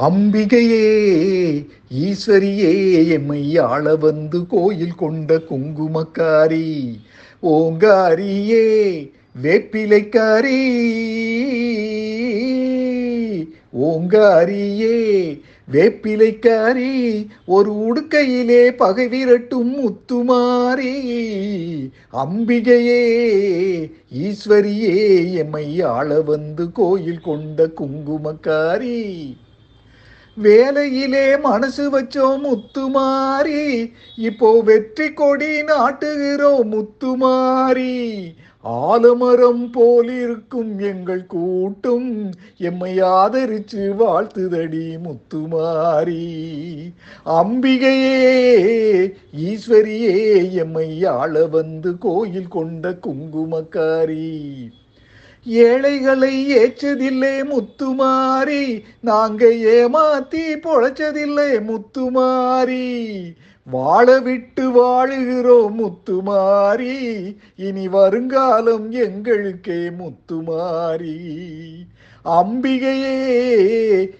[0.00, 6.98] அம்பிகையே ஈஸ்வரியே எம்மை ஆள வந்து கோயில் கொண்ட குங்குமக்காரி
[7.42, 8.64] ஓங்காரியே
[9.42, 10.60] வேப்பிலைக்காரி
[13.82, 15.40] ஓங்காரியே
[15.72, 20.96] வேப்பிலைக்காரி ஒரு உடுக்கையிலே பகை விரட்டும் முத்துமாரி.
[22.12, 23.02] அம்பிகையே
[24.12, 29.36] ஈஸ்வரியே எம்மை ஆள வந்து கோயில் கொண்ட குங்குமக்காரி.
[30.36, 33.64] வேலையிலே மனசு வச்சோம் முத்துமாரி
[34.18, 37.98] இப்போ வெற்றி கொடி நாட்டுகிறோம் முத்துமாரி
[38.64, 42.08] ஆலமரம் போலிருக்கும் எங்கள் கூட்டும்
[42.58, 46.24] எம்மை ஆதரிச்சு வாழ்த்துதடி முத்துமாரி
[47.38, 48.22] அம்பிகையே
[49.48, 50.18] ஈஸ்வரியே
[50.64, 54.30] எம்மை ஆள வந்து கோயில் கொண்ட குங்குமக்காரி.
[55.46, 62.86] ஏழைகளை ஏச்சதில்லை முத்துமாரி நாங்க ஏமாத்தி பொழைச்சதில்லை முத்துமாரி
[63.62, 66.96] வாழ விட்டு வாழுகிறோம் முத்துமாரி
[67.56, 71.18] இனி வருங்காலம் எங்களுக்கே முத்துமாரி
[72.24, 73.16] அம்பிகையே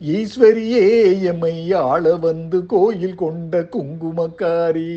[0.00, 0.86] ஈஸ்வரியே
[1.22, 4.94] எம்மை ஆள வந்து கோயில் கொண்ட குங்குமக்காரி.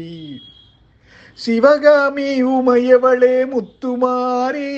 [1.37, 4.71] சிவகாமி உமையவளே முத்துமாரி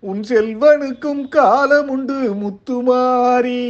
[0.00, 3.62] உன் செல்வனுக்கும் காலமுண்டு முத்துமாரி.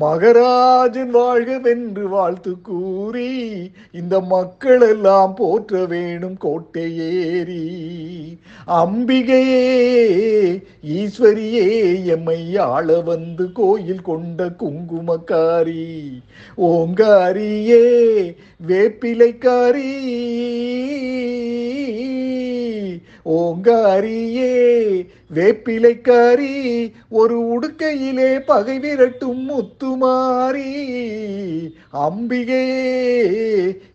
[0.00, 7.66] மகராஜன் வாழ்கவென்று வாழ்த்து கூறி இந்த மக்கள் எல்லாம் போற்ற வேணும் கோட்டை ஏறி
[8.66, 9.64] அம்பிகையே
[10.86, 15.86] ஈஸ்வரியே எம்மை ஆள வந்து கோயில் கொண்ட குங்குமக்காரி.
[16.56, 17.84] ஓங்காரியே
[18.66, 19.92] வேப்பிலைக்காரி
[23.26, 24.50] ஓங்காரியே
[25.34, 30.72] வேப்பிலைக்காரி ஒரு உடுக்கையிலே பகை விரட்டும் முத்துமாரி
[31.92, 32.74] அம்பிகையே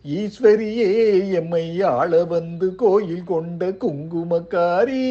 [0.04, 0.90] ஈஸ்வரியே
[1.32, 5.08] எம்மை ஆள வந்து கோயில் கொண்ட குங்குமக்காரி.